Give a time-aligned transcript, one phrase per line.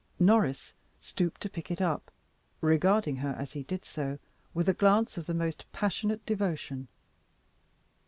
[0.19, 2.09] Norris stooped to pick it up,
[2.59, 4.17] regarding her as he did so
[4.51, 6.87] with a glance of the most passionate devotion.